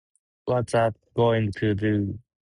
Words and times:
What's 0.45 0.71
that 0.73 0.95
going 1.13 1.51
to 1.57 1.75
do? 1.75 2.17